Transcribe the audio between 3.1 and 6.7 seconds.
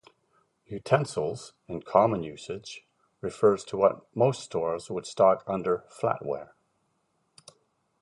refers to what most stores would stock under "flatware".